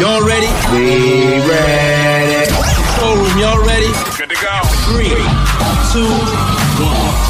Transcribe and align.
Y'all 0.00 0.26
ready? 0.26 0.46
We 0.72 1.46
ready. 1.46 2.50
Showroom, 2.96 3.38
y'all 3.38 3.62
ready? 3.62 3.92
Good 4.16 4.30
to 4.30 4.34
go. 4.34 4.60
Three, 4.88 5.10
two, 5.92 6.08
one. 6.82 7.29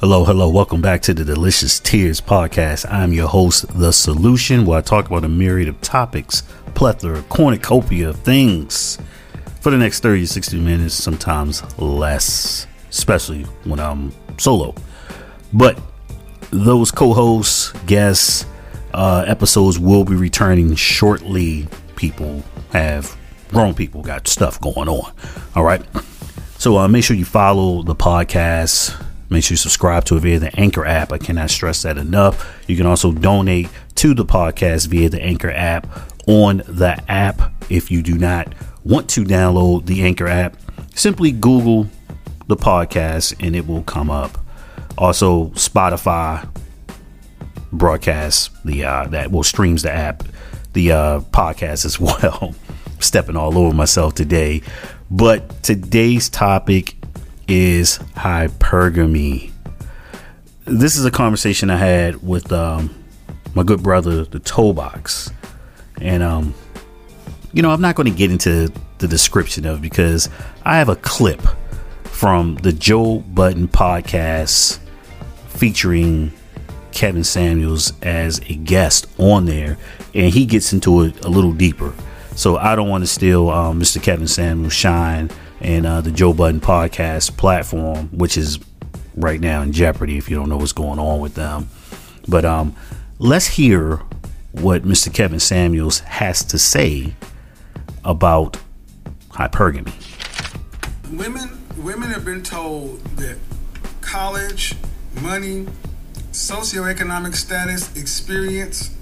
Hello, 0.00 0.24
hello. 0.24 0.48
Welcome 0.48 0.80
back 0.80 1.02
to 1.02 1.12
the 1.12 1.24
Delicious 1.24 1.80
Tears 1.80 2.20
podcast. 2.20 2.86
I'm 2.88 3.12
your 3.12 3.26
host, 3.26 3.66
The 3.76 3.92
Solution, 3.92 4.64
where 4.64 4.78
I 4.78 4.80
talk 4.80 5.06
about 5.06 5.24
a 5.24 5.28
myriad 5.28 5.68
of 5.68 5.80
topics, 5.80 6.44
plethora, 6.76 7.20
cornucopia 7.22 8.10
of 8.10 8.20
things 8.20 8.96
for 9.60 9.70
the 9.70 9.76
next 9.76 9.98
30 9.98 10.20
to 10.20 10.26
60 10.28 10.60
minutes, 10.60 10.94
sometimes 10.94 11.64
less, 11.80 12.68
especially 12.90 13.42
when 13.64 13.80
I'm 13.80 14.12
solo. 14.38 14.72
But 15.52 15.80
those 16.52 16.92
co 16.92 17.12
hosts, 17.12 17.72
guests, 17.86 18.46
uh, 18.94 19.24
episodes 19.26 19.80
will 19.80 20.04
be 20.04 20.14
returning 20.14 20.76
shortly. 20.76 21.66
People 21.96 22.44
have 22.70 23.16
grown 23.48 23.74
people 23.74 24.02
got 24.02 24.28
stuff 24.28 24.60
going 24.60 24.88
on. 24.88 25.12
All 25.56 25.64
right. 25.64 25.84
So 26.58 26.78
uh, 26.78 26.86
make 26.86 27.02
sure 27.02 27.16
you 27.16 27.24
follow 27.24 27.82
the 27.82 27.96
podcast 27.96 29.06
Make 29.30 29.44
sure 29.44 29.54
you 29.54 29.58
subscribe 29.58 30.04
to 30.06 30.16
it 30.16 30.20
via 30.20 30.38
the 30.38 30.58
Anchor 30.58 30.86
app. 30.86 31.12
I 31.12 31.18
cannot 31.18 31.50
stress 31.50 31.82
that 31.82 31.98
enough. 31.98 32.62
You 32.66 32.76
can 32.76 32.86
also 32.86 33.12
donate 33.12 33.68
to 33.96 34.14
the 34.14 34.24
podcast 34.24 34.88
via 34.88 35.08
the 35.08 35.22
Anchor 35.22 35.50
app 35.50 35.86
on 36.26 36.58
the 36.66 37.02
app. 37.10 37.52
If 37.68 37.90
you 37.90 38.02
do 38.02 38.16
not 38.16 38.54
want 38.84 39.08
to 39.10 39.24
download 39.24 39.86
the 39.86 40.02
Anchor 40.02 40.28
app, 40.28 40.56
simply 40.94 41.30
Google 41.30 41.88
the 42.46 42.56
podcast 42.56 43.36
and 43.40 43.54
it 43.54 43.66
will 43.66 43.82
come 43.82 44.10
up. 44.10 44.38
Also, 44.96 45.46
Spotify 45.48 46.48
broadcast 47.70 48.50
the 48.64 48.84
uh, 48.84 49.06
that 49.08 49.30
will 49.30 49.42
streams 49.44 49.82
the 49.82 49.92
app, 49.92 50.24
the 50.72 50.92
uh, 50.92 51.20
podcast 51.20 51.84
as 51.84 52.00
well. 52.00 52.54
Stepping 53.00 53.36
all 53.36 53.56
over 53.56 53.74
myself 53.74 54.14
today, 54.14 54.60
but 55.10 55.62
today's 55.62 56.28
topic 56.28 56.96
is 57.48 57.98
hypergamy. 58.14 59.50
This 60.66 60.96
is 60.96 61.06
a 61.06 61.10
conversation 61.10 61.70
I 61.70 61.76
had 61.76 62.22
with 62.22 62.52
um, 62.52 62.94
my 63.54 63.62
good 63.62 63.82
brother, 63.82 64.24
the 64.24 64.38
Toe 64.38 64.74
Box, 64.74 65.32
and 66.00 66.22
um, 66.22 66.54
you 67.54 67.62
know 67.62 67.70
I'm 67.70 67.80
not 67.80 67.96
going 67.96 68.10
to 68.10 68.16
get 68.16 68.30
into 68.30 68.70
the 68.98 69.08
description 69.08 69.64
of 69.64 69.80
because 69.80 70.28
I 70.64 70.76
have 70.76 70.90
a 70.90 70.96
clip 70.96 71.40
from 72.04 72.56
the 72.56 72.72
Joe 72.72 73.20
Budden 73.20 73.68
podcast 73.68 74.78
featuring 75.48 76.32
Kevin 76.92 77.24
Samuels 77.24 77.92
as 78.02 78.40
a 78.48 78.54
guest 78.56 79.06
on 79.18 79.46
there, 79.46 79.78
and 80.14 80.32
he 80.32 80.44
gets 80.44 80.74
into 80.74 81.02
it 81.02 81.24
a 81.24 81.28
little 81.28 81.54
deeper. 81.54 81.94
So 82.36 82.56
I 82.58 82.76
don't 82.76 82.88
want 82.88 83.02
to 83.02 83.08
steal 83.08 83.48
um, 83.48 83.80
Mr. 83.80 84.02
Kevin 84.02 84.28
Samuels' 84.28 84.74
shine 84.74 85.30
and 85.60 85.86
uh, 85.86 86.00
the 86.00 86.10
Joe 86.10 86.32
Budden 86.32 86.60
podcast 86.60 87.36
platform, 87.36 88.08
which 88.08 88.36
is 88.36 88.58
right 89.16 89.40
now 89.40 89.62
in 89.62 89.72
jeopardy 89.72 90.16
if 90.16 90.30
you 90.30 90.36
don't 90.36 90.48
know 90.48 90.56
what's 90.56 90.72
going 90.72 90.98
on 90.98 91.20
with 91.20 91.34
them. 91.34 91.68
But 92.26 92.44
um, 92.44 92.76
let's 93.18 93.46
hear 93.46 94.02
what 94.52 94.82
Mr. 94.82 95.12
Kevin 95.12 95.40
Samuels 95.40 96.00
has 96.00 96.44
to 96.44 96.58
say 96.58 97.14
about 98.04 98.58
hypergamy. 99.30 99.92
Women, 101.12 101.58
women 101.78 102.10
have 102.10 102.24
been 102.24 102.42
told 102.42 103.00
that 103.16 103.38
college, 104.00 104.74
money, 105.22 105.66
socioeconomic 106.32 107.34
status, 107.34 107.96
experience 107.96 108.94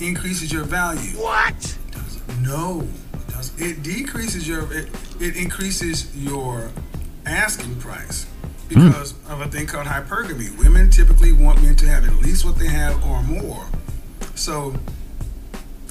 increases 0.00 0.52
your 0.52 0.64
value. 0.64 1.10
What? 1.18 1.76
No, 2.40 2.86
it 3.58 3.82
decreases 3.82 4.46
your 4.48 4.72
it, 4.72 4.88
it 5.20 5.36
increases 5.36 6.14
your 6.16 6.70
asking 7.26 7.76
price 7.76 8.26
because 8.68 9.12
mm. 9.12 9.32
of 9.32 9.40
a 9.40 9.48
thing 9.48 9.66
called 9.66 9.86
hypergamy. 9.86 10.56
Women 10.58 10.90
typically 10.90 11.32
want 11.32 11.62
men 11.62 11.76
to 11.76 11.86
have 11.86 12.06
at 12.06 12.14
least 12.16 12.44
what 12.44 12.58
they 12.58 12.68
have 12.68 13.02
or 13.04 13.22
more. 13.22 13.66
So 14.34 14.74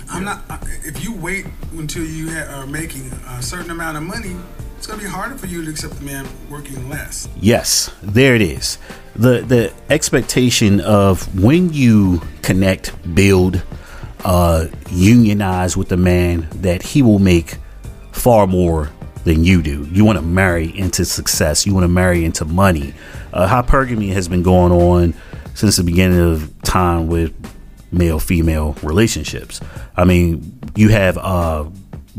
I'm 0.09 0.23
not. 0.23 0.41
If 0.85 1.03
you 1.03 1.15
wait 1.15 1.45
until 1.73 2.05
you 2.05 2.31
ha- 2.31 2.59
are 2.59 2.67
making 2.67 3.11
a 3.27 3.41
certain 3.41 3.71
amount 3.71 3.97
of 3.97 4.03
money, 4.03 4.35
it's 4.77 4.87
going 4.87 4.99
to 4.99 5.05
be 5.05 5.11
harder 5.11 5.37
for 5.37 5.47
you 5.47 5.63
to 5.65 5.69
accept 5.69 5.95
the 5.95 6.05
man 6.05 6.27
working 6.49 6.89
less. 6.89 7.27
Yes, 7.39 7.91
there 8.01 8.35
it 8.35 8.41
is. 8.41 8.77
The 9.15 9.41
the 9.41 9.73
expectation 9.89 10.79
of 10.81 11.41
when 11.41 11.73
you 11.73 12.21
connect, 12.41 12.93
build, 13.15 13.63
uh, 14.27 14.67
unionize 14.91 15.77
with 15.77 15.89
a 15.93 15.97
man 15.97 16.49
that 16.55 16.81
he 16.81 17.01
will 17.01 17.17
make 17.17 17.55
far 18.11 18.45
more 18.45 18.89
than 19.23 19.45
you 19.45 19.61
do. 19.61 19.87
You 19.89 20.03
want 20.03 20.19
to 20.19 20.21
marry 20.21 20.77
into 20.77 21.05
success. 21.05 21.65
You 21.65 21.73
want 21.73 21.85
to 21.85 21.89
marry 21.89 22.25
into 22.25 22.43
money. 22.43 22.93
Uh, 23.31 23.47
hypergamy 23.47 24.11
has 24.11 24.27
been 24.27 24.43
going 24.43 24.73
on 24.73 25.13
since 25.53 25.77
the 25.77 25.83
beginning 25.83 26.19
of 26.19 26.53
time 26.63 27.07
with 27.07 27.33
male 27.93 28.19
female 28.19 28.75
relationships. 28.83 29.61
I 29.95 30.03
mean, 30.03 30.59
you 30.75 30.89
have 30.89 31.17
uh, 31.17 31.69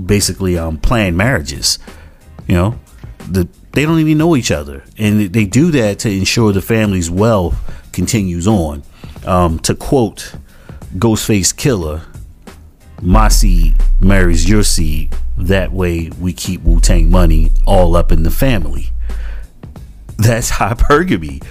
basically 0.03 0.57
um, 0.57 0.79
planned 0.79 1.19
marriages. 1.19 1.79
You 2.47 2.55
know, 2.55 2.81
the 3.29 3.47
they 3.73 3.85
don't 3.85 3.99
even 3.99 4.17
know 4.17 4.35
each 4.35 4.51
other, 4.51 4.83
and 4.97 5.21
they 5.21 5.45
do 5.45 5.71
that 5.73 5.99
to 6.01 6.11
ensure 6.11 6.55
the 6.55 6.63
family's 6.63 7.11
wealth 7.11 7.55
continues 7.93 8.49
on. 8.49 8.83
Um, 9.27 9.59
to 9.59 9.75
quote 9.75 10.33
Ghostface 10.97 11.55
Killah, 11.55 12.03
"My 13.03 13.29
seed 13.29 13.75
marries 14.01 14.49
your 14.49 14.63
seed, 14.63 15.15
that 15.37 15.73
way 15.73 16.11
we 16.21 16.33
keep 16.33 16.63
Wu 16.63 16.81
Tang 16.81 17.11
money 17.11 17.53
all 17.67 17.97
up 17.97 18.13
in 18.13 18.23
the 18.23 18.31
family. 18.31 18.91
That's 20.17 20.51
hypergamy. 20.51 21.45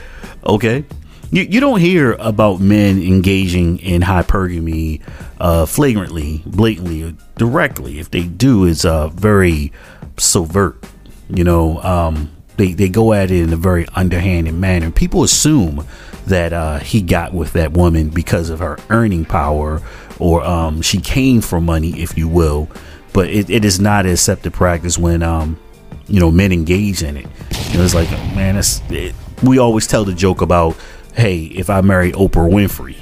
Okay? 0.45 0.85
You, 1.31 1.43
you 1.43 1.59
don't 1.59 1.79
hear 1.79 2.13
about 2.19 2.59
men 2.59 3.01
engaging 3.01 3.79
in 3.79 4.01
hypergamy 4.01 5.01
uh, 5.39 5.65
flagrantly, 5.65 6.41
blatantly, 6.45 7.03
or 7.03 7.13
directly. 7.37 7.99
If 7.99 8.11
they 8.11 8.23
do, 8.23 8.65
it's 8.65 8.85
uh, 8.85 9.09
very 9.09 9.73
subvert. 10.17 10.83
You 11.29 11.43
know, 11.43 11.81
um, 11.81 12.31
they, 12.55 12.73
they 12.73 12.87
go 12.87 13.13
at 13.13 13.29
it 13.29 13.41
in 13.41 13.51
a 13.51 13.57
very 13.57 13.85
underhanded 13.93 14.53
manner. 14.53 14.89
People 14.89 15.23
assume 15.23 15.85
that 16.27 16.53
uh, 16.53 16.79
he 16.79 17.01
got 17.01 17.33
with 17.33 17.53
that 17.53 17.73
woman 17.73 18.09
because 18.09 18.49
of 18.49 18.59
her 18.59 18.77
earning 18.89 19.25
power 19.25 19.81
or 20.19 20.43
um, 20.43 20.81
she 20.81 20.99
came 20.99 21.41
for 21.41 21.59
money, 21.59 22.01
if 22.01 22.17
you 22.17 22.27
will 22.27 22.69
but 23.17 23.31
it, 23.31 23.49
it 23.49 23.65
is 23.65 23.79
not 23.79 24.05
accepted 24.05 24.53
practice 24.53 24.95
when 24.95 25.23
um 25.23 25.59
you 26.07 26.19
know 26.19 26.29
men 26.29 26.51
engage 26.51 27.01
in 27.01 27.17
it. 27.17 27.25
You 27.71 27.79
know, 27.79 27.83
it's 27.83 27.95
like 27.95 28.11
man, 28.35 28.55
it, 28.55 29.15
we 29.41 29.57
always 29.57 29.87
tell 29.87 30.05
the 30.05 30.13
joke 30.13 30.41
about 30.41 30.77
hey, 31.15 31.45
if 31.45 31.67
I 31.71 31.81
marry 31.81 32.11
Oprah 32.11 32.47
Winfrey, 32.47 32.95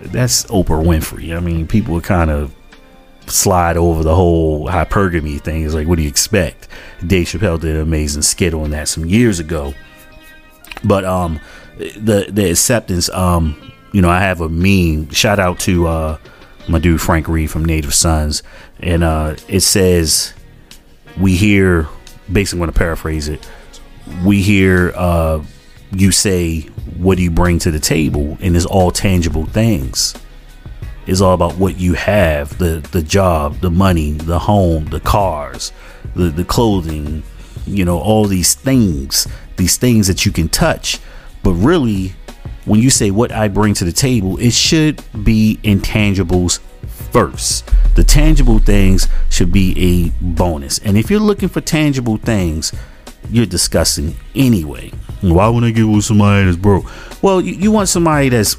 that's 0.00 0.44
Oprah 0.46 0.82
Winfrey. 0.82 1.36
I 1.36 1.40
mean, 1.40 1.66
people 1.66 2.00
kind 2.00 2.30
of 2.30 2.54
slide 3.26 3.76
over 3.76 4.02
the 4.02 4.14
whole 4.14 4.68
hypergamy 4.68 5.38
thing. 5.38 5.66
It's 5.66 5.74
like, 5.74 5.86
what 5.86 5.96
do 5.96 6.02
you 6.02 6.08
expect? 6.08 6.66
Dave 7.06 7.26
Chappelle 7.26 7.60
did 7.60 7.76
an 7.76 7.82
amazing 7.82 8.22
skit 8.22 8.54
on 8.54 8.70
that 8.70 8.88
some 8.88 9.04
years 9.04 9.38
ago. 9.38 9.74
But 10.82 11.04
um, 11.04 11.40
the 11.78 12.26
the 12.30 12.50
acceptance 12.50 13.08
um, 13.10 13.72
you 13.92 14.00
know, 14.00 14.10
I 14.10 14.20
have 14.20 14.40
a 14.40 14.48
meme. 14.48 15.10
Shout 15.10 15.38
out 15.38 15.60
to 15.60 15.86
uh 15.86 16.18
my 16.68 16.78
dude 16.78 17.00
Frank 17.00 17.28
Reed 17.28 17.50
from 17.50 17.64
Native 17.64 17.94
Sunz, 17.94 18.42
and 18.80 19.04
uh, 19.04 19.36
it 19.48 19.60
says, 19.60 20.32
"We 21.18 21.36
hear." 21.36 21.88
Basically, 22.30 22.58
I'm 22.58 22.60
going 22.60 22.72
to 22.72 22.78
paraphrase 22.78 23.28
it. 23.28 23.48
We 24.24 24.42
hear 24.42 24.92
uh, 24.94 25.42
you 25.90 26.12
say, 26.12 26.60
"What 26.96 27.16
do 27.16 27.22
you 27.22 27.30
bring 27.30 27.58
to 27.60 27.70
the 27.70 27.80
table?" 27.80 28.38
And 28.40 28.56
it's 28.56 28.66
all 28.66 28.90
tangible 28.90 29.46
things. 29.46 30.14
It's 31.06 31.20
all 31.20 31.34
about 31.34 31.56
what 31.56 31.78
you 31.78 31.94
have 31.94 32.58
the 32.58 32.86
the 32.92 33.02
job, 33.02 33.60
the 33.60 33.70
money, 33.70 34.12
the 34.12 34.38
home, 34.38 34.86
the 34.86 35.00
cars, 35.00 35.72
the 36.14 36.30
the 36.30 36.44
clothing. 36.44 37.24
You 37.66 37.84
know, 37.84 37.98
all 37.98 38.24
these 38.24 38.54
things, 38.54 39.28
these 39.56 39.76
things 39.76 40.06
that 40.06 40.24
you 40.24 40.32
can 40.32 40.48
touch. 40.48 40.98
But 41.42 41.52
really, 41.54 42.14
when 42.64 42.80
you 42.80 42.90
say 42.90 43.10
what 43.10 43.32
I 43.32 43.48
bring 43.48 43.74
to 43.74 43.84
the 43.84 43.92
table, 43.92 44.38
it 44.38 44.52
should 44.52 45.02
be 45.22 45.58
intangibles 45.62 46.60
first. 47.10 47.68
The 47.94 48.04
tangible 48.04 48.58
things 48.58 49.08
should 49.30 49.52
be 49.52 49.74
a 49.78 50.24
bonus. 50.24 50.78
And 50.80 50.96
if 50.96 51.10
you're 51.10 51.20
looking 51.20 51.48
for 51.48 51.60
tangible 51.60 52.16
things, 52.16 52.72
you're 53.30 53.46
discussing 53.46 54.16
anyway. 54.34 54.90
Why 55.20 55.48
would 55.48 55.64
I 55.64 55.70
get 55.70 55.84
with 55.84 56.04
somebody 56.04 56.46
that's 56.46 56.56
broke? 56.56 56.86
Well, 57.22 57.40
you, 57.40 57.52
you 57.54 57.70
want 57.70 57.88
somebody 57.88 58.28
that's 58.28 58.56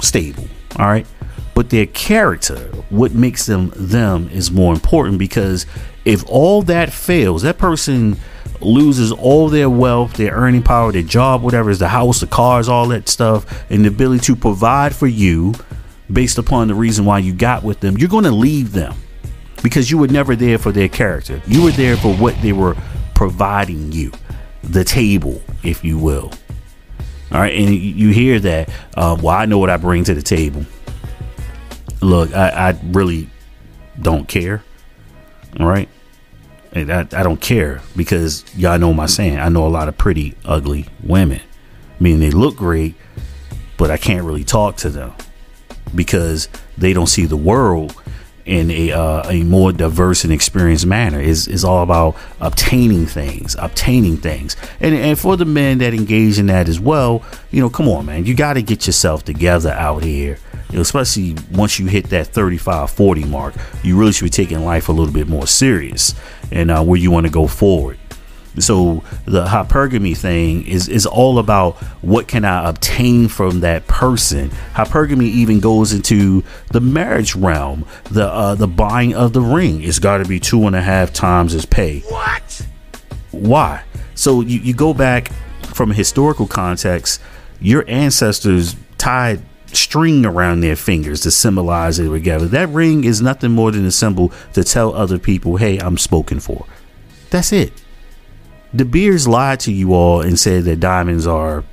stable, 0.00 0.46
all 0.78 0.86
right? 0.86 1.06
But 1.54 1.62
but 1.62 1.70
their 1.70 1.86
character, 1.86 2.58
what 2.90 3.14
makes 3.14 3.46
them 3.46 3.72
them, 3.76 4.28
is 4.30 4.50
more 4.50 4.74
important 4.74 5.18
because 5.18 5.64
if 6.04 6.24
all 6.28 6.62
that 6.62 6.92
fails, 6.92 7.42
that 7.42 7.56
person 7.56 8.16
loses 8.64 9.12
all 9.12 9.48
their 9.48 9.70
wealth, 9.70 10.14
their 10.14 10.32
earning 10.32 10.62
power, 10.62 10.92
their 10.92 11.02
job, 11.02 11.42
whatever 11.42 11.70
is 11.70 11.78
the 11.78 11.88
house, 11.88 12.20
the 12.20 12.26
cars, 12.26 12.68
all 12.68 12.88
that 12.88 13.08
stuff, 13.08 13.64
and 13.70 13.84
the 13.84 13.88
ability 13.88 14.24
to 14.24 14.36
provide 14.36 14.94
for 14.94 15.06
you 15.06 15.54
based 16.12 16.38
upon 16.38 16.68
the 16.68 16.74
reason 16.74 17.04
why 17.04 17.18
you 17.18 17.32
got 17.32 17.62
with 17.62 17.80
them, 17.80 17.96
you're 17.96 18.08
going 18.08 18.24
to 18.24 18.30
leave 18.30 18.72
them 18.72 18.94
because 19.62 19.90
you 19.90 19.98
were 19.98 20.08
never 20.08 20.36
there 20.36 20.58
for 20.58 20.72
their 20.72 20.88
character. 20.88 21.40
You 21.46 21.64
were 21.64 21.70
there 21.70 21.96
for 21.96 22.14
what 22.14 22.40
they 22.42 22.52
were 22.52 22.76
providing 23.14 23.92
you, 23.92 24.12
the 24.62 24.84
table, 24.84 25.42
if 25.62 25.84
you 25.84 25.98
will. 25.98 26.32
All 27.30 27.40
right, 27.40 27.54
and 27.54 27.74
you 27.74 28.10
hear 28.10 28.38
that. 28.40 28.68
Uh, 28.94 29.16
well, 29.18 29.34
I 29.34 29.46
know 29.46 29.58
what 29.58 29.70
I 29.70 29.78
bring 29.78 30.04
to 30.04 30.14
the 30.14 30.22
table. 30.22 30.66
Look, 32.02 32.34
I, 32.34 32.70
I 32.70 32.80
really 32.84 33.30
don't 34.00 34.28
care. 34.28 34.62
All 35.58 35.66
right, 35.66 35.88
and 36.72 36.92
I, 36.92 37.00
I 37.12 37.22
don't 37.22 37.40
care 37.40 37.82
because 37.96 38.44
y'all 38.56 38.78
know 38.78 38.92
my 38.92 39.06
saying. 39.06 39.38
I 39.38 39.48
know 39.48 39.66
a 39.66 39.68
lot 39.68 39.88
of 39.88 39.98
pretty 39.98 40.34
ugly 40.44 40.86
women. 41.02 41.40
I 41.40 42.02
mean, 42.02 42.20
they 42.20 42.30
look 42.30 42.56
great, 42.56 42.94
but 43.76 43.90
I 43.90 43.96
can't 43.96 44.24
really 44.24 44.44
talk 44.44 44.76
to 44.78 44.90
them 44.90 45.12
because 45.94 46.48
they 46.78 46.92
don't 46.92 47.06
see 47.06 47.26
the 47.26 47.36
world 47.36 47.94
in 48.44 48.70
a 48.70 48.92
uh, 48.92 49.28
a 49.28 49.42
more 49.44 49.72
diverse 49.72 50.24
and 50.24 50.32
experienced 50.32 50.86
manner. 50.86 51.20
is 51.20 51.48
is 51.48 51.64
all 51.64 51.82
about 51.82 52.16
obtaining 52.40 53.06
things, 53.06 53.56
obtaining 53.58 54.16
things, 54.16 54.56
and 54.80 54.94
and 54.94 55.18
for 55.18 55.36
the 55.36 55.44
men 55.44 55.78
that 55.78 55.94
engage 55.94 56.38
in 56.38 56.46
that 56.46 56.68
as 56.68 56.80
well, 56.80 57.22
you 57.50 57.60
know, 57.60 57.70
come 57.70 57.88
on, 57.88 58.06
man, 58.06 58.24
you 58.24 58.34
got 58.34 58.54
to 58.54 58.62
get 58.62 58.86
yourself 58.86 59.24
together 59.24 59.70
out 59.70 60.02
here. 60.02 60.38
You 60.70 60.76
know, 60.76 60.82
especially 60.82 61.36
once 61.52 61.78
you 61.78 61.86
hit 61.86 62.08
that 62.10 62.28
35, 62.28 62.90
40 62.90 63.24
mark, 63.24 63.54
you 63.82 63.98
really 63.98 64.12
should 64.12 64.24
be 64.24 64.30
taking 64.30 64.64
life 64.64 64.88
a 64.88 64.92
little 64.92 65.12
bit 65.12 65.28
more 65.28 65.46
serious 65.46 66.14
and 66.50 66.70
uh, 66.70 66.82
where 66.82 66.98
you 66.98 67.10
want 67.10 67.26
to 67.26 67.32
go 67.32 67.46
forward. 67.46 67.98
So 68.58 69.02
the 69.24 69.46
hypergamy 69.46 70.16
thing 70.16 70.66
is 70.66 70.88
is 70.88 71.06
all 71.06 71.38
about 71.38 71.76
what 72.02 72.28
can 72.28 72.44
I 72.44 72.68
obtain 72.68 73.28
from 73.28 73.60
that 73.60 73.86
person. 73.86 74.50
Hypergamy 74.74 75.24
even 75.24 75.60
goes 75.60 75.92
into 75.92 76.44
the 76.68 76.80
marriage 76.80 77.34
realm. 77.34 77.86
The 78.04 78.28
uh, 78.28 78.54
the 78.54 78.68
buying 78.68 79.14
of 79.14 79.32
the 79.32 79.40
ring. 79.40 79.82
It's 79.82 79.98
got 79.98 80.18
to 80.18 80.26
be 80.26 80.38
two 80.38 80.66
and 80.66 80.76
a 80.76 80.82
half 80.82 81.12
times 81.12 81.52
his 81.52 81.64
pay. 81.64 82.00
What? 82.00 82.66
Why? 83.30 83.84
So 84.14 84.42
you, 84.42 84.58
you 84.60 84.74
go 84.74 84.92
back 84.92 85.32
from 85.62 85.90
a 85.90 85.94
historical 85.94 86.46
context. 86.46 87.20
Your 87.60 87.84
ancestors 87.88 88.76
tied 88.98 89.40
string 89.72 90.26
around 90.26 90.60
their 90.60 90.76
fingers 90.76 91.22
to 91.22 91.30
symbolize 91.30 91.98
it 91.98 92.08
together. 92.10 92.46
That 92.46 92.68
ring 92.68 93.04
is 93.04 93.22
nothing 93.22 93.52
more 93.52 93.70
than 93.70 93.86
a 93.86 93.90
symbol 93.90 94.30
to 94.52 94.62
tell 94.62 94.94
other 94.94 95.18
people, 95.18 95.56
"Hey, 95.56 95.78
I'm 95.78 95.96
spoken 95.96 96.40
for." 96.40 96.66
That's 97.30 97.52
it. 97.52 97.72
De 98.74 98.84
Beers 98.84 99.28
lied 99.28 99.60
to 99.60 99.72
you 99.72 99.92
all 99.92 100.22
and 100.22 100.38
said 100.38 100.64
that 100.64 100.80
diamonds 100.80 101.26
are 101.26 101.64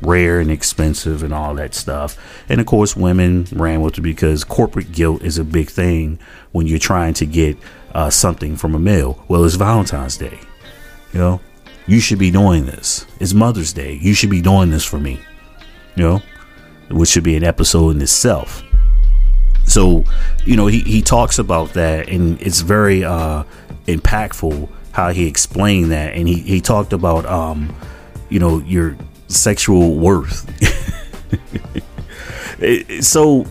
rare 0.00 0.40
and 0.40 0.50
expensive 0.50 1.22
and 1.22 1.32
all 1.32 1.54
that 1.54 1.74
stuff. 1.74 2.16
And 2.48 2.60
of 2.60 2.66
course, 2.66 2.96
women 2.96 3.46
ran 3.52 3.82
with 3.82 3.98
it 3.98 4.00
because 4.00 4.42
corporate 4.44 4.92
guilt 4.92 5.22
is 5.22 5.38
a 5.38 5.44
big 5.44 5.68
thing 5.68 6.18
when 6.52 6.66
you're 6.66 6.78
trying 6.78 7.14
to 7.14 7.26
get 7.26 7.56
uh, 7.94 8.10
something 8.10 8.56
from 8.56 8.74
a 8.74 8.78
male. 8.78 9.24
Well, 9.28 9.44
it's 9.44 9.54
Valentine's 9.54 10.16
Day. 10.16 10.40
You 11.12 11.18
know, 11.18 11.40
you 11.86 12.00
should 12.00 12.18
be 12.18 12.30
doing 12.30 12.64
this. 12.64 13.06
It's 13.20 13.34
Mother's 13.34 13.72
Day. 13.72 13.98
You 14.00 14.14
should 14.14 14.30
be 14.30 14.40
doing 14.40 14.70
this 14.70 14.84
for 14.84 14.98
me. 14.98 15.20
You 15.96 16.02
know, 16.02 16.22
which 16.90 17.10
should 17.10 17.24
be 17.24 17.36
an 17.36 17.44
episode 17.44 17.90
in 17.90 18.02
itself. 18.02 18.62
So, 19.66 20.04
you 20.44 20.56
know, 20.56 20.66
he, 20.66 20.80
he 20.80 21.02
talks 21.02 21.38
about 21.38 21.74
that 21.74 22.08
and 22.08 22.40
it's 22.40 22.60
very 22.60 23.04
uh, 23.04 23.44
impactful 23.86 24.68
how 24.92 25.10
he 25.10 25.26
explained 25.26 25.90
that, 25.90 26.14
and 26.14 26.28
he 26.28 26.36
he 26.36 26.60
talked 26.60 26.92
about 26.92 27.26
um, 27.26 27.74
you 28.32 28.38
know, 28.38 28.58
your 28.60 28.96
sexual 29.28 29.94
worth. 29.94 30.48
so 33.04 33.44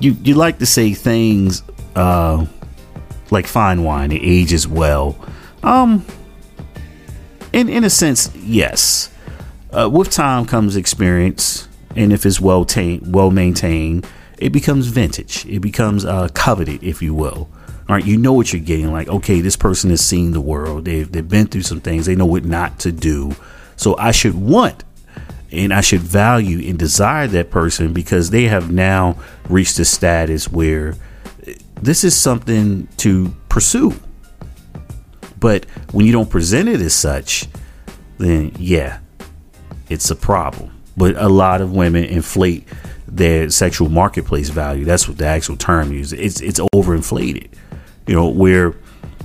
you 0.00 0.16
you 0.22 0.34
like 0.34 0.58
to 0.58 0.66
say 0.66 0.94
things 0.94 1.62
uh 1.96 2.46
like 3.30 3.46
fine 3.46 3.84
wine 3.84 4.10
it 4.10 4.22
ages 4.22 4.66
well. 4.66 5.16
Um 5.62 6.04
in 7.52 7.68
in 7.68 7.84
a 7.84 7.90
sense 7.90 8.34
yes. 8.36 9.10
Uh, 9.72 9.88
with 9.88 10.10
time 10.10 10.46
comes 10.46 10.76
experience 10.76 11.68
and 11.94 12.12
if 12.12 12.26
it's 12.26 12.40
well 12.40 12.64
tamed 12.64 13.14
well 13.14 13.30
maintained 13.30 14.06
it 14.38 14.50
becomes 14.50 14.86
vintage. 14.86 15.44
It 15.46 15.60
becomes 15.60 16.04
uh 16.06 16.28
coveted 16.32 16.82
if 16.82 17.02
you 17.02 17.12
will 17.12 17.48
all 17.90 17.96
right, 17.96 18.06
you 18.06 18.18
know 18.18 18.32
what 18.32 18.52
you're 18.52 18.62
getting. 18.62 18.92
Like, 18.92 19.08
okay, 19.08 19.40
this 19.40 19.56
person 19.56 19.90
has 19.90 20.00
seen 20.00 20.30
the 20.30 20.40
world. 20.40 20.84
They've 20.84 21.10
they've 21.10 21.28
been 21.28 21.48
through 21.48 21.62
some 21.62 21.80
things. 21.80 22.06
They 22.06 22.14
know 22.14 22.24
what 22.24 22.44
not 22.44 22.78
to 22.80 22.92
do. 22.92 23.34
So 23.74 23.96
I 23.96 24.12
should 24.12 24.34
want 24.34 24.84
and 25.50 25.74
I 25.74 25.80
should 25.80 25.98
value 25.98 26.68
and 26.68 26.78
desire 26.78 27.26
that 27.26 27.50
person 27.50 27.92
because 27.92 28.30
they 28.30 28.44
have 28.44 28.70
now 28.70 29.18
reached 29.48 29.76
a 29.80 29.84
status 29.84 30.48
where 30.48 30.94
this 31.82 32.04
is 32.04 32.16
something 32.16 32.86
to 32.98 33.34
pursue. 33.48 33.92
But 35.40 35.64
when 35.90 36.06
you 36.06 36.12
don't 36.12 36.30
present 36.30 36.68
it 36.68 36.80
as 36.80 36.94
such, 36.94 37.48
then 38.18 38.52
yeah, 38.56 39.00
it's 39.88 40.12
a 40.12 40.16
problem. 40.16 40.70
But 40.96 41.16
a 41.16 41.28
lot 41.28 41.60
of 41.60 41.72
women 41.72 42.04
inflate 42.04 42.68
their 43.08 43.50
sexual 43.50 43.88
marketplace 43.88 44.48
value. 44.48 44.84
That's 44.84 45.08
what 45.08 45.18
the 45.18 45.26
actual 45.26 45.56
term 45.56 45.92
uses. 45.92 46.20
It's 46.20 46.40
it's 46.40 46.60
overinflated 46.72 47.50
you 48.10 48.16
know, 48.16 48.26
where 48.26 48.74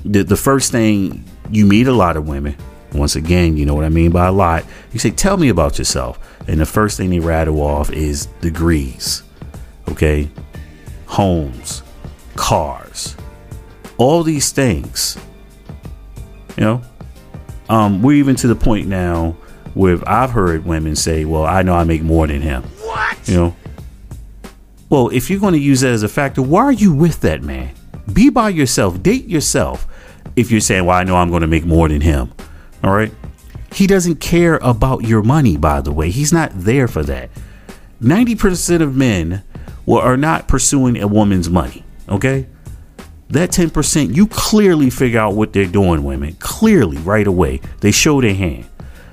the, 0.05 0.23
the 0.23 0.37
first 0.37 0.71
thing 0.71 1.25
you 1.49 1.65
meet 1.65 1.87
a 1.87 1.91
lot 1.91 2.17
of 2.17 2.27
women, 2.27 2.55
once 2.93 3.15
again, 3.15 3.57
you 3.57 3.65
know 3.65 3.73
what 3.73 3.83
I 3.83 3.89
mean 3.89 4.11
by 4.11 4.27
a 4.27 4.31
lot, 4.31 4.63
you 4.93 4.99
say, 4.99 5.09
Tell 5.09 5.37
me 5.37 5.49
about 5.49 5.79
yourself. 5.79 6.19
And 6.47 6.59
the 6.59 6.67
first 6.67 6.95
thing 6.95 7.09
they 7.09 7.19
rattle 7.19 7.59
off 7.61 7.91
is 7.91 8.27
degrees, 8.41 9.23
okay? 9.89 10.29
Homes, 11.07 11.81
cars, 12.35 13.17
all 13.97 14.21
these 14.21 14.51
things. 14.51 15.17
You 16.55 16.63
know, 16.63 16.81
um, 17.69 18.03
we're 18.03 18.17
even 18.17 18.35
to 18.35 18.47
the 18.47 18.55
point 18.55 18.88
now 18.88 19.31
where 19.73 19.97
I've 20.07 20.29
heard 20.29 20.63
women 20.63 20.95
say, 20.95 21.25
Well, 21.25 21.43
I 21.43 21.63
know 21.63 21.73
I 21.73 21.85
make 21.85 22.03
more 22.03 22.27
than 22.27 22.41
him. 22.41 22.61
What? 22.61 23.27
You 23.27 23.35
know, 23.35 23.55
well, 24.89 25.09
if 25.09 25.31
you're 25.31 25.39
going 25.39 25.53
to 25.53 25.59
use 25.59 25.81
that 25.81 25.91
as 25.91 26.03
a 26.03 26.07
factor, 26.07 26.43
why 26.43 26.61
are 26.65 26.71
you 26.71 26.93
with 26.93 27.21
that 27.21 27.41
man? 27.41 27.75
Be 28.15 28.29
by 28.29 28.50
yourself. 28.50 29.03
Date 29.03 29.27
yourself. 29.27 29.86
If 30.36 30.50
you're 30.50 30.62
saying, 30.62 30.86
well, 30.86 30.98
I 30.98 31.03
know 31.03 31.17
I'm 31.17 31.29
going 31.29 31.41
to 31.41 31.48
make 31.48 31.65
more 31.65 31.89
than 31.89 32.01
him. 32.01 32.34
All 32.81 32.95
right. 32.95 33.12
He 33.74 33.88
doesn't 33.88 34.22
care 34.22 34.55
about 34.63 35.03
your 35.03 35.22
money, 35.22 35.57
by 35.57 35.81
the 35.81 35.91
way. 35.91 36.10
He's 36.10 36.31
not 36.31 36.50
there 36.53 36.88
for 36.88 37.03
that. 37.03 37.29
90% 38.01 38.81
of 38.81 38.95
men 38.95 39.43
are 39.88 40.15
not 40.15 40.48
pursuing 40.48 41.01
a 41.01 41.07
woman's 41.07 41.50
money. 41.50 41.84
Okay. 42.07 42.48
That 43.29 43.50
10%, 43.50 44.15
you 44.15 44.27
clearly 44.27 44.89
figure 44.89 45.19
out 45.19 45.34
what 45.34 45.51
they're 45.51 45.65
doing, 45.65 46.03
women. 46.03 46.36
Clearly, 46.39 46.98
right 46.98 47.27
away. 47.27 47.60
They 47.81 47.91
show 47.91 48.22
their 48.22 48.36
hand. 48.36 48.65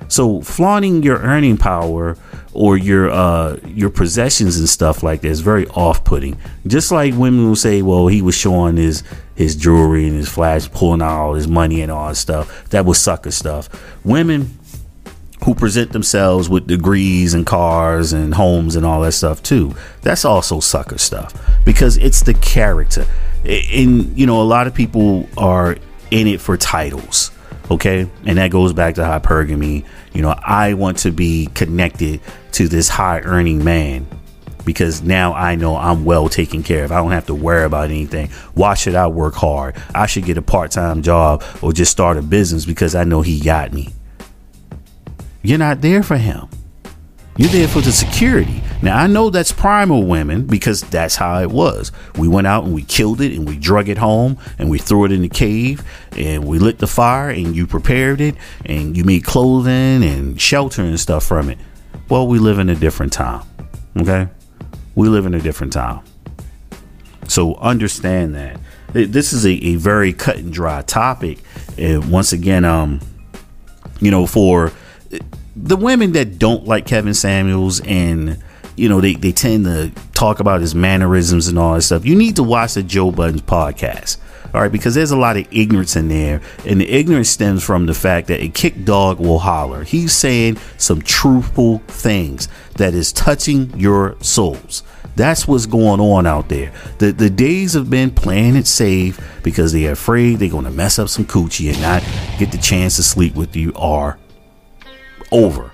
So 0.07 0.41
flaunting 0.41 1.03
your 1.03 1.17
earning 1.17 1.57
power 1.57 2.17
or 2.53 2.77
your 2.77 3.09
uh 3.09 3.57
your 3.65 3.89
possessions 3.89 4.57
and 4.57 4.69
stuff 4.69 5.03
like 5.03 5.21
that 5.21 5.27
is 5.27 5.41
very 5.41 5.67
off-putting. 5.69 6.37
Just 6.67 6.91
like 6.91 7.15
women 7.15 7.47
will 7.47 7.55
say, 7.55 7.81
"Well, 7.81 8.07
he 8.07 8.21
was 8.21 8.35
showing 8.35 8.77
his 8.77 9.03
his 9.35 9.55
jewelry 9.55 10.07
and 10.07 10.15
his 10.15 10.29
flash, 10.29 10.69
pulling 10.71 11.01
out 11.01 11.19
all 11.19 11.33
his 11.33 11.47
money 11.47 11.81
and 11.81 11.91
all 11.91 12.09
that 12.09 12.15
stuff." 12.15 12.69
That 12.69 12.85
was 12.85 12.99
sucker 12.99 13.31
stuff. 13.31 13.69
Women 14.03 14.57
who 15.43 15.53
present 15.53 15.91
themselves 15.91 16.47
with 16.47 16.67
degrees 16.67 17.33
and 17.33 17.45
cars 17.45 18.13
and 18.13 18.33
homes 18.33 18.77
and 18.77 18.85
all 18.85 19.01
that 19.01 19.11
stuff 19.11 19.43
too. 19.43 19.75
That's 20.01 20.23
also 20.23 20.61
sucker 20.61 20.97
stuff 20.97 21.33
because 21.65 21.97
it's 21.97 22.21
the 22.21 22.33
character. 22.33 23.05
And 23.45 24.17
you 24.17 24.25
know, 24.25 24.41
a 24.41 24.43
lot 24.43 24.67
of 24.67 24.73
people 24.73 25.27
are 25.37 25.77
in 26.11 26.27
it 26.27 26.39
for 26.39 26.55
titles 26.55 27.31
okay 27.71 28.09
and 28.25 28.37
that 28.37 28.51
goes 28.51 28.73
back 28.73 28.95
to 28.95 29.01
hypergamy 29.01 29.85
you 30.13 30.21
know 30.21 30.35
i 30.45 30.73
want 30.73 30.97
to 30.97 31.11
be 31.11 31.47
connected 31.53 32.19
to 32.53 32.67
this 32.67 32.89
high 32.89 33.19
earning 33.21 33.63
man 33.63 34.07
because 34.65 35.01
now 35.01 35.33
i 35.33 35.55
know 35.55 35.75
i'm 35.75 36.05
well 36.05 36.29
taken 36.29 36.63
care 36.63 36.85
of 36.85 36.91
i 36.91 36.97
don't 36.97 37.11
have 37.11 37.25
to 37.25 37.35
worry 37.35 37.65
about 37.65 37.85
anything 37.85 38.29
why 38.53 38.73
should 38.73 38.95
i 38.95 39.07
work 39.07 39.33
hard 39.33 39.75
i 39.93 40.05
should 40.05 40.25
get 40.25 40.37
a 40.37 40.41
part-time 40.41 41.01
job 41.01 41.43
or 41.61 41.73
just 41.73 41.91
start 41.91 42.17
a 42.17 42.21
business 42.21 42.65
because 42.65 42.95
i 42.95 43.03
know 43.03 43.21
he 43.21 43.39
got 43.39 43.73
me 43.73 43.89
you're 45.41 45.57
not 45.57 45.81
there 45.81 46.01
for 46.01 46.17
him 46.17 46.47
you're 47.35 47.49
there 47.49 47.67
for 47.67 47.81
the 47.81 47.91
security. 47.91 48.61
Now, 48.83 48.95
I 48.95 49.07
know 49.07 49.31
that's 49.31 49.51
primal 49.51 50.05
women 50.05 50.45
because 50.45 50.81
that's 50.81 51.15
how 51.15 51.41
it 51.41 51.49
was. 51.49 51.91
We 52.15 52.27
went 52.27 52.45
out 52.45 52.63
and 52.63 52.75
we 52.75 52.83
killed 52.83 53.21
it 53.21 53.35
and 53.35 53.47
we 53.47 53.57
drug 53.57 53.89
it 53.89 53.97
home 53.97 54.37
and 54.59 54.69
we 54.69 54.77
threw 54.77 55.05
it 55.05 55.11
in 55.11 55.23
the 55.23 55.29
cave 55.29 55.83
and 56.15 56.45
we 56.45 56.59
lit 56.59 56.77
the 56.77 56.85
fire 56.85 57.31
and 57.31 57.55
you 57.55 57.65
prepared 57.65 58.21
it 58.21 58.35
and 58.65 58.95
you 58.95 59.03
made 59.03 59.23
clothing 59.23 60.03
and 60.03 60.39
shelter 60.39 60.83
and 60.83 60.99
stuff 60.99 61.25
from 61.25 61.49
it. 61.49 61.57
Well, 62.09 62.27
we 62.27 62.39
live 62.39 62.59
in 62.59 62.69
a 62.69 62.75
different 62.75 63.13
time. 63.13 63.43
Okay? 63.97 64.27
We 64.95 65.09
live 65.09 65.25
in 65.25 65.33
a 65.33 65.39
different 65.39 65.73
time. 65.73 66.01
So 67.27 67.55
understand 67.55 68.35
that 68.35 68.59
this 68.93 69.33
is 69.33 69.45
a, 69.45 69.51
a 69.51 69.75
very 69.75 70.13
cut 70.13 70.37
and 70.37 70.53
dry 70.53 70.81
topic, 70.81 71.39
and 71.77 72.11
once 72.11 72.31
again, 72.31 72.65
um, 72.65 72.99
you 73.99 74.11
know, 74.11 74.27
for 74.27 74.71
the 75.55 75.77
women 75.77 76.11
that 76.11 76.37
don't 76.37 76.65
like 76.65 76.85
Kevin 76.85 77.13
Samuels 77.13 77.79
and 77.81 78.43
you 78.75 78.89
know 78.89 79.01
they, 79.01 79.13
they 79.15 79.31
tend 79.31 79.65
to 79.65 79.91
talk 80.13 80.39
about 80.39 80.61
his 80.61 80.73
mannerisms 80.75 81.47
and 81.47 81.57
all 81.57 81.73
that 81.75 81.81
stuff 81.81 82.05
you 82.05 82.15
need 82.15 82.35
to 82.35 82.43
watch 82.43 82.73
the 82.73 82.83
joe 82.83 83.11
budden 83.11 83.39
podcast 83.39 84.17
all 84.53 84.61
right 84.61 84.71
because 84.71 84.95
there's 84.95 85.11
a 85.11 85.17
lot 85.17 85.37
of 85.37 85.47
ignorance 85.51 85.95
in 85.95 86.07
there 86.07 86.41
and 86.65 86.81
the 86.81 86.89
ignorance 86.89 87.29
stems 87.29 87.63
from 87.63 87.85
the 87.85 87.93
fact 87.93 88.27
that 88.27 88.41
a 88.41 88.49
kick 88.49 88.85
dog 88.85 89.19
will 89.19 89.39
holler 89.39 89.83
he's 89.83 90.13
saying 90.13 90.57
some 90.77 91.01
truthful 91.01 91.79
things 91.87 92.47
that 92.77 92.93
is 92.93 93.11
touching 93.11 93.77
your 93.79 94.15
souls 94.21 94.83
that's 95.15 95.47
what's 95.47 95.65
going 95.65 95.99
on 95.99 96.25
out 96.25 96.49
there. 96.49 96.71
The 96.97 97.11
the 97.11 97.29
days 97.29 97.73
have 97.73 97.89
been 97.89 98.11
playing 98.11 98.55
it 98.55 98.65
safe 98.65 99.19
because 99.43 99.71
they're 99.71 99.91
afraid 99.91 100.39
they're 100.39 100.49
going 100.49 100.65
to 100.65 100.71
mess 100.71 100.97
up 100.97 101.09
some 101.09 101.25
coochie 101.25 101.71
and 101.71 101.81
not 101.81 102.03
get 102.39 102.51
the 102.51 102.57
chance 102.57 102.95
to 102.95 103.03
sleep 103.03 103.35
with 103.35 103.55
you 103.55 103.73
are 103.75 104.17
over. 105.31 105.72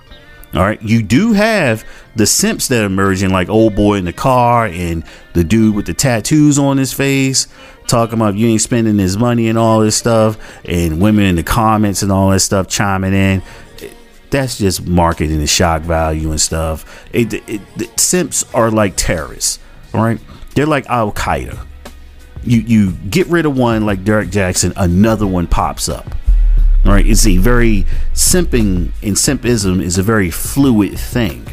All 0.52 0.62
right, 0.62 0.82
you 0.82 1.02
do 1.02 1.32
have 1.32 1.84
the 2.16 2.26
simps 2.26 2.66
that 2.68 2.82
are 2.82 2.86
emerging, 2.86 3.30
like 3.30 3.48
old 3.48 3.76
boy 3.76 3.94
in 3.94 4.04
the 4.04 4.12
car 4.12 4.66
and 4.66 5.04
the 5.32 5.44
dude 5.44 5.76
with 5.76 5.86
the 5.86 5.94
tattoos 5.94 6.58
on 6.58 6.76
his 6.76 6.92
face, 6.92 7.46
talking 7.86 8.14
about 8.14 8.34
you 8.34 8.48
ain't 8.48 8.60
spending 8.60 8.98
his 8.98 9.16
money 9.16 9.48
and 9.48 9.56
all 9.56 9.80
this 9.80 9.94
stuff, 9.94 10.36
and 10.64 11.00
women 11.00 11.24
in 11.24 11.36
the 11.36 11.44
comments 11.44 12.02
and 12.02 12.10
all 12.10 12.30
that 12.30 12.40
stuff 12.40 12.66
chiming 12.66 13.14
in 13.14 13.42
that's 14.30 14.58
just 14.58 14.86
marketing 14.86 15.38
and 15.38 15.50
shock 15.50 15.82
value 15.82 16.30
and 16.30 16.40
stuff. 16.40 17.06
It, 17.12 17.34
it, 17.34 17.60
it, 17.76 18.00
simps 18.00 18.44
are 18.54 18.70
like 18.70 18.94
terrorists, 18.96 19.58
all 19.92 20.02
right? 20.02 20.20
They're 20.54 20.66
like 20.66 20.86
Al 20.86 21.12
Qaeda. 21.12 21.66
You 22.42 22.60
you 22.60 22.92
get 22.92 23.26
rid 23.26 23.44
of 23.44 23.56
one 23.56 23.84
like 23.84 24.02
Derrick 24.02 24.30
Jaxn, 24.30 24.72
another 24.76 25.26
one 25.26 25.46
pops 25.46 25.88
up. 25.88 26.06
Right, 26.84 27.06
it's 27.06 27.26
a 27.26 27.36
very 27.36 27.84
simping 28.14 28.92
and 29.02 29.14
simpism 29.14 29.82
is 29.82 29.98
a 29.98 30.02
very 30.02 30.30
fluid 30.30 30.98
thing. 30.98 31.46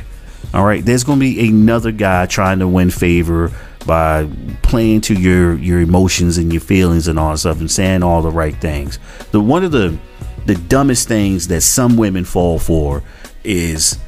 All 0.53 0.63
right, 0.63 0.83
there's 0.83 1.03
going 1.03 1.19
to 1.19 1.25
be 1.25 1.47
another 1.47 1.91
guy 1.91 2.25
trying 2.25 2.59
to 2.59 2.67
win 2.67 2.89
favor 2.89 3.51
by 3.85 4.29
playing 4.63 5.01
to 5.01 5.13
your 5.13 5.57
your 5.57 5.79
emotions 5.79 6.37
and 6.37 6.51
your 6.51 6.61
feelings 6.61 7.07
and 7.07 7.19
all 7.19 7.31
that 7.31 7.39
stuff 7.39 7.59
and 7.59 7.69
saying 7.69 8.03
all 8.03 8.21
the 8.21 8.31
right 8.31 8.55
things. 8.55 8.99
The 9.31 9.41
one 9.41 9.63
of 9.63 9.71
the 9.71 9.97
the 10.45 10.55
dumbest 10.55 11.09
things 11.09 11.49
that 11.49 11.61
some 11.61 11.97
women 11.97 12.23
fall 12.23 12.57
for 12.57 13.03
is 13.43 13.99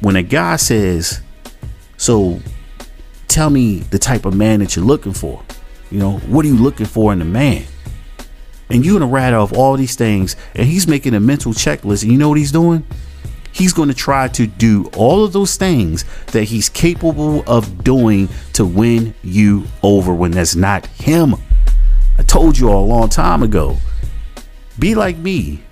when 0.00 0.16
a 0.16 0.22
guy 0.22 0.56
says, 0.56 1.20
So 1.96 2.40
tell 3.26 3.50
me 3.50 3.78
the 3.78 3.98
type 3.98 4.24
of 4.24 4.34
man 4.34 4.60
that 4.60 4.76
you're 4.76 4.84
looking 4.84 5.12
for. 5.12 5.42
You 5.90 5.98
know, 5.98 6.18
what 6.18 6.44
are 6.44 6.48
you 6.48 6.56
looking 6.56 6.86
for 6.86 7.12
in 7.12 7.20
a 7.20 7.24
man? 7.24 7.64
And 8.70 8.84
you're 8.84 8.98
gonna 8.98 9.10
rattle 9.10 9.42
off 9.42 9.52
all 9.52 9.76
these 9.76 9.96
things, 9.96 10.36
and 10.54 10.66
he's 10.66 10.86
making 10.86 11.14
a 11.14 11.20
mental 11.20 11.52
checklist. 11.52 12.02
And 12.02 12.12
you 12.12 12.18
know 12.18 12.28
what 12.28 12.38
he's 12.38 12.52
doing? 12.52 12.84
He's 13.50 13.72
going 13.72 13.88
to 13.88 13.94
try 13.94 14.28
to 14.28 14.46
do 14.46 14.88
all 14.96 15.24
of 15.24 15.32
those 15.32 15.56
things 15.56 16.04
that 16.26 16.44
he's 16.44 16.68
capable 16.68 17.42
of 17.46 17.82
doing 17.82 18.28
to 18.52 18.64
win 18.64 19.14
you 19.22 19.64
over 19.82 20.14
when 20.14 20.30
that's 20.30 20.54
not 20.54 20.86
him. 20.86 21.34
I 22.18 22.22
told 22.22 22.56
you 22.56 22.68
all 22.68 22.84
a 22.84 22.86
long 22.86 23.08
time 23.08 23.42
ago. 23.42 23.78
Be 24.78 24.94
like 24.94 25.16
me 25.16 25.62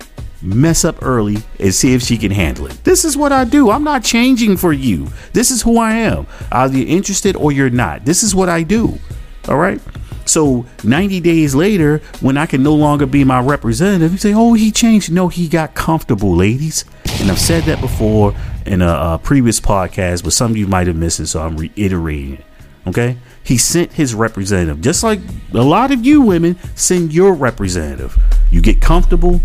mess 0.41 0.85
up 0.85 0.97
early 1.01 1.37
and 1.59 1.73
see 1.73 1.93
if 1.93 2.01
she 2.01 2.17
can 2.17 2.31
handle 2.31 2.65
it. 2.67 2.83
This 2.83 3.05
is 3.05 3.17
what 3.17 3.31
I 3.31 3.43
do. 3.43 3.69
I'm 3.69 3.83
not 3.83 4.03
changing 4.03 4.57
for 4.57 4.73
you. 4.73 5.07
This 5.33 5.51
is 5.51 5.61
who 5.61 5.77
I 5.77 5.93
am. 5.93 6.27
Either 6.51 6.77
you're 6.77 6.87
interested 6.87 7.35
or 7.35 7.51
you're 7.51 7.69
not. 7.69 8.05
This 8.05 8.23
is 8.23 8.35
what 8.35 8.49
I 8.49 8.63
do. 8.63 8.99
All 9.47 9.57
right. 9.57 9.81
So 10.27 10.65
90 10.83 11.19
days 11.21 11.55
later, 11.55 11.99
when 12.19 12.37
I 12.37 12.45
can 12.45 12.61
no 12.63 12.75
longer 12.75 13.05
be 13.05 13.23
my 13.23 13.39
representative, 13.39 14.11
you 14.11 14.17
say, 14.17 14.33
"Oh, 14.33 14.53
he 14.53 14.71
changed." 14.71 15.11
No, 15.11 15.27
he 15.27 15.47
got 15.47 15.73
comfortable, 15.73 16.35
ladies. 16.35 16.85
And 17.19 17.31
I've 17.31 17.39
said 17.39 17.63
that 17.63 17.81
before 17.81 18.35
in 18.65 18.81
a, 18.81 18.87
a 18.87 19.19
previous 19.21 19.59
podcast, 19.59 20.23
but 20.23 20.33
some 20.33 20.51
of 20.51 20.57
you 20.57 20.67
might 20.67 20.87
have 20.87 20.95
missed 20.95 21.19
it, 21.19 21.27
so 21.27 21.41
I'm 21.41 21.57
reiterating 21.57 22.33
it. 22.33 22.45
Okay. 22.87 23.17
He 23.43 23.57
sent 23.57 23.93
his 23.93 24.13
representative, 24.13 24.81
just 24.81 25.03
like 25.03 25.19
a 25.53 25.61
lot 25.61 25.91
of 25.91 26.05
you 26.05 26.21
women 26.21 26.57
send 26.75 27.13
your 27.13 27.33
representative. 27.33 28.17
You 28.51 28.61
get 28.61 28.81
comfortable, 28.81 29.41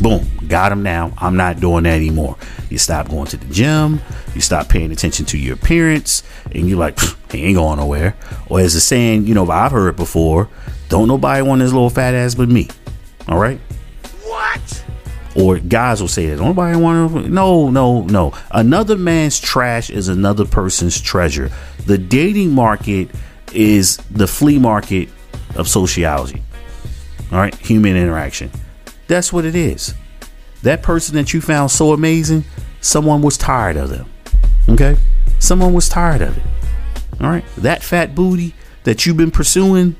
Boom, 0.00 0.28
got 0.48 0.72
him 0.72 0.82
now. 0.82 1.12
I'm 1.18 1.36
not 1.36 1.60
doing 1.60 1.84
that 1.84 1.94
anymore. 1.94 2.36
You 2.70 2.78
stop 2.78 3.08
going 3.08 3.26
to 3.26 3.36
the 3.36 3.52
gym, 3.52 4.00
you 4.34 4.40
stop 4.40 4.68
paying 4.68 4.90
attention 4.90 5.26
to 5.26 5.38
your 5.38 5.54
appearance, 5.54 6.22
and 6.50 6.68
you're 6.68 6.78
like, 6.78 6.98
he 7.30 7.44
ain't 7.44 7.56
going 7.56 7.78
nowhere. 7.78 8.16
Or 8.48 8.60
as 8.60 8.74
the 8.74 8.80
saying, 8.80 9.26
you 9.26 9.34
know, 9.34 9.48
I've 9.50 9.72
heard 9.72 9.96
before, 9.96 10.48
don't 10.88 11.08
nobody 11.08 11.42
want 11.42 11.60
this 11.60 11.72
little 11.72 11.90
fat 11.90 12.14
ass 12.14 12.34
but 12.34 12.48
me. 12.48 12.68
All 13.28 13.38
right? 13.38 13.58
What? 14.24 14.84
Or 15.36 15.58
guys 15.58 16.00
will 16.00 16.08
say 16.08 16.26
that. 16.26 16.36
Nobody 16.36 16.76
want 16.76 17.12
to. 17.12 17.28
No, 17.28 17.70
no, 17.70 18.02
no. 18.02 18.34
Another 18.50 18.96
man's 18.96 19.40
trash 19.40 19.88
is 19.88 20.08
another 20.08 20.44
person's 20.44 21.00
treasure. 21.00 21.50
The 21.86 21.96
dating 21.96 22.50
market 22.50 23.08
is 23.54 23.98
the 24.10 24.26
flea 24.26 24.58
market 24.58 25.08
of 25.54 25.68
sociology. 25.68 26.42
All 27.30 27.38
right? 27.38 27.54
Human 27.56 27.96
interaction 27.96 28.50
that's 29.12 29.32
what 29.32 29.44
it 29.44 29.54
is. 29.54 29.94
That 30.62 30.82
person 30.82 31.16
that 31.16 31.34
you 31.34 31.40
found 31.40 31.70
so 31.70 31.92
amazing, 31.92 32.44
someone 32.80 33.20
was 33.20 33.36
tired 33.36 33.76
of 33.76 33.90
them. 33.90 34.10
Okay? 34.68 34.96
Someone 35.38 35.74
was 35.74 35.88
tired 35.88 36.22
of 36.22 36.36
it. 36.36 36.42
All 37.20 37.28
right? 37.28 37.44
That 37.58 37.82
fat 37.82 38.14
booty 38.14 38.54
that 38.84 39.04
you've 39.04 39.16
been 39.16 39.30
pursuing, 39.30 39.96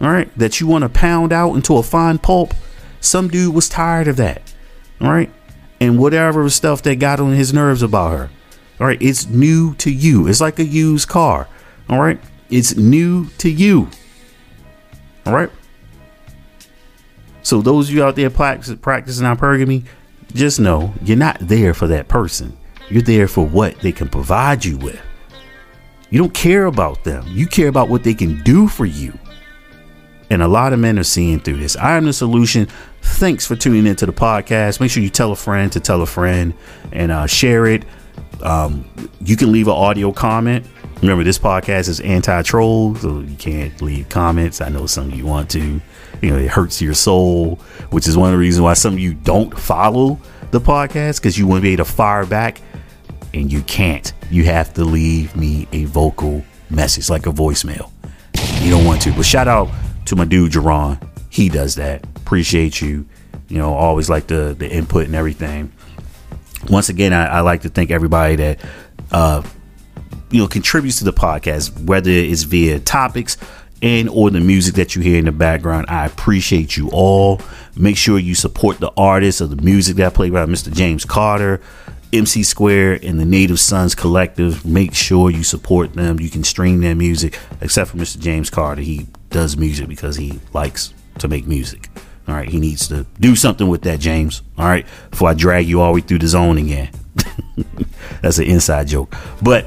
all 0.00 0.10
right, 0.10 0.30
that 0.38 0.60
you 0.60 0.66
want 0.66 0.82
to 0.82 0.88
pound 0.88 1.32
out 1.32 1.54
into 1.54 1.76
a 1.76 1.82
fine 1.82 2.18
pulp, 2.18 2.54
some 3.00 3.28
dude 3.28 3.54
was 3.54 3.68
tired 3.68 4.08
of 4.08 4.16
that. 4.16 4.52
All 5.00 5.10
right? 5.10 5.30
And 5.80 5.98
whatever 5.98 6.48
stuff 6.48 6.82
that 6.82 6.96
got 7.00 7.20
on 7.20 7.32
his 7.32 7.52
nerves 7.52 7.82
about 7.82 8.12
her. 8.12 8.30
All 8.80 8.86
right? 8.86 9.00
It's 9.02 9.26
new 9.26 9.74
to 9.76 9.90
you. 9.90 10.28
It's 10.28 10.40
like 10.40 10.58
a 10.58 10.64
used 10.64 11.08
car. 11.08 11.48
All 11.88 12.00
right? 12.00 12.20
It's 12.50 12.76
new 12.76 13.26
to 13.38 13.50
you. 13.50 13.88
All 15.26 15.34
right? 15.34 15.50
So 17.44 17.60
those 17.60 17.88
of 17.88 17.94
you 17.94 18.02
out 18.02 18.16
there 18.16 18.30
practicing 18.30 18.78
hypergamy, 18.78 19.84
just 20.32 20.58
know 20.58 20.92
you're 21.02 21.16
not 21.16 21.38
there 21.40 21.74
for 21.74 21.86
that 21.88 22.08
person. 22.08 22.56
You're 22.88 23.02
there 23.02 23.28
for 23.28 23.46
what 23.46 23.78
they 23.80 23.92
can 23.92 24.08
provide 24.08 24.64
you 24.64 24.78
with. 24.78 25.00
You 26.10 26.18
don't 26.18 26.34
care 26.34 26.64
about 26.66 27.04
them. 27.04 27.24
You 27.28 27.46
care 27.46 27.68
about 27.68 27.88
what 27.88 28.02
they 28.02 28.14
can 28.14 28.42
do 28.42 28.66
for 28.66 28.86
you. 28.86 29.16
And 30.30 30.42
a 30.42 30.48
lot 30.48 30.72
of 30.72 30.78
men 30.78 30.98
are 30.98 31.04
seeing 31.04 31.38
through 31.38 31.58
this. 31.58 31.76
I 31.76 31.96
am 31.96 32.06
the 32.06 32.12
solution. 32.14 32.66
Thanks 33.02 33.46
for 33.46 33.56
tuning 33.56 33.86
into 33.86 34.06
the 34.06 34.12
podcast. 34.12 34.80
Make 34.80 34.90
sure 34.90 35.02
you 35.02 35.10
tell 35.10 35.30
a 35.30 35.36
friend 35.36 35.70
to 35.72 35.80
tell 35.80 36.00
a 36.00 36.06
friend 36.06 36.54
and 36.92 37.12
uh, 37.12 37.26
share 37.26 37.66
it. 37.66 37.84
Um, 38.42 38.84
you 39.20 39.36
can 39.36 39.52
leave 39.52 39.68
an 39.68 39.74
audio 39.74 40.12
comment. 40.12 40.66
Remember, 41.02 41.24
this 41.24 41.38
podcast 41.38 41.88
is 41.88 42.00
anti 42.00 42.42
troll, 42.42 42.94
so 42.94 43.20
you 43.20 43.36
can't 43.36 43.82
leave 43.82 44.08
comments. 44.08 44.62
I 44.62 44.70
know 44.70 44.86
some 44.86 45.12
of 45.12 45.14
you 45.14 45.26
want 45.26 45.50
to 45.50 45.80
you 46.22 46.30
know, 46.30 46.36
it 46.36 46.48
hurts 46.48 46.80
your 46.80 46.94
soul, 46.94 47.56
which 47.90 48.08
is 48.08 48.16
one 48.16 48.28
of 48.28 48.32
the 48.32 48.38
reasons 48.38 48.62
why 48.62 48.74
some 48.74 48.94
of 48.94 48.98
you 48.98 49.14
don't 49.14 49.58
follow 49.58 50.18
the 50.50 50.60
podcast 50.60 51.20
because 51.20 51.38
you 51.38 51.46
want 51.46 51.58
to 51.58 51.62
be 51.62 51.72
able 51.72 51.84
to 51.84 51.90
fire 51.90 52.26
back 52.26 52.60
and 53.32 53.52
you 53.52 53.62
can't. 53.62 54.12
You 54.30 54.44
have 54.44 54.72
to 54.74 54.84
leave 54.84 55.34
me 55.36 55.68
a 55.72 55.84
vocal 55.84 56.44
message, 56.70 57.10
like 57.10 57.26
a 57.26 57.32
voicemail. 57.32 57.90
You 58.62 58.70
don't 58.70 58.84
want 58.84 59.02
to. 59.02 59.12
But 59.12 59.26
shout 59.26 59.48
out 59.48 59.68
to 60.06 60.16
my 60.16 60.24
dude, 60.24 60.52
Jerron. 60.52 61.06
He 61.30 61.48
does 61.48 61.74
that. 61.74 62.04
Appreciate 62.16 62.80
you. 62.80 63.06
You 63.48 63.58
know, 63.58 63.74
always 63.74 64.08
like 64.08 64.26
the, 64.26 64.54
the 64.58 64.70
input 64.70 65.06
and 65.06 65.14
everything. 65.14 65.72
Once 66.70 66.88
again, 66.88 67.12
I, 67.12 67.26
I 67.26 67.40
like 67.40 67.62
to 67.62 67.68
thank 67.68 67.90
everybody 67.90 68.36
that, 68.36 68.60
uh, 69.10 69.42
you 70.30 70.40
know, 70.40 70.48
contributes 70.48 70.98
to 70.98 71.04
the 71.04 71.12
podcast, 71.12 71.84
whether 71.84 72.10
it's 72.10 72.44
via 72.44 72.80
topics, 72.80 73.36
and 73.84 74.08
or 74.08 74.30
the 74.30 74.40
music 74.40 74.76
that 74.76 74.96
you 74.96 75.02
hear 75.02 75.18
in 75.18 75.26
the 75.26 75.32
background. 75.32 75.84
I 75.90 76.06
appreciate 76.06 76.74
you 76.74 76.88
all. 76.90 77.42
Make 77.76 77.98
sure 77.98 78.18
you 78.18 78.34
support 78.34 78.80
the 78.80 78.90
artists 78.96 79.42
of 79.42 79.50
the 79.50 79.62
music 79.62 79.96
that 79.96 80.06
I 80.06 80.10
play 80.10 80.30
by 80.30 80.46
Mr. 80.46 80.72
James 80.72 81.04
Carter, 81.04 81.60
MC 82.10 82.44
Square, 82.44 83.00
and 83.02 83.20
the 83.20 83.26
Native 83.26 83.60
Sunz 83.60 83.94
Collective. 83.94 84.64
Make 84.64 84.94
sure 84.94 85.30
you 85.30 85.44
support 85.44 85.92
them. 85.92 86.18
You 86.18 86.30
can 86.30 86.44
stream 86.44 86.80
their 86.80 86.94
music, 86.94 87.38
except 87.60 87.90
for 87.90 87.98
Mr. 87.98 88.18
James 88.18 88.48
Carter. 88.48 88.80
He 88.80 89.06
does 89.28 89.58
music 89.58 89.86
because 89.86 90.16
he 90.16 90.40
likes 90.54 90.94
to 91.18 91.28
make 91.28 91.46
music. 91.46 91.90
All 92.26 92.34
right, 92.34 92.48
he 92.48 92.58
needs 92.58 92.88
to 92.88 93.04
do 93.20 93.36
something 93.36 93.68
with 93.68 93.82
that, 93.82 94.00
James. 94.00 94.40
All 94.56 94.64
right, 94.64 94.86
before 95.10 95.28
I 95.28 95.34
drag 95.34 95.68
you 95.68 95.82
all 95.82 95.92
the 95.92 95.96
way 95.96 96.00
through 96.00 96.20
the 96.20 96.28
zone 96.28 96.56
again. 96.56 96.88
That's 98.22 98.38
an 98.38 98.46
inside 98.46 98.86
joke. 98.86 99.14
But 99.42 99.66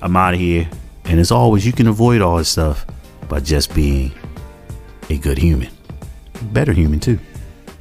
I'm 0.00 0.14
out 0.14 0.34
of 0.34 0.40
here. 0.40 0.68
And 1.04 1.18
as 1.18 1.32
always, 1.32 1.66
you 1.66 1.72
can 1.72 1.88
avoid 1.88 2.20
all 2.20 2.36
this 2.36 2.48
stuff 2.48 2.86
by 3.28 3.40
just 3.40 3.74
being 3.74 4.12
a 5.10 5.18
good 5.18 5.38
human, 5.38 5.70
better 6.52 6.72
human 6.72 7.00
too. 7.00 7.18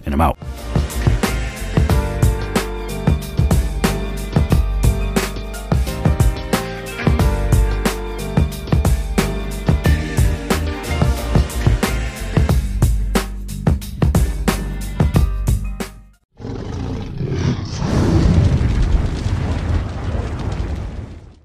And 0.05 0.13
I'm 0.13 0.21
out. 0.21 0.37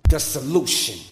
The 0.08 0.18
solution. 0.18 1.09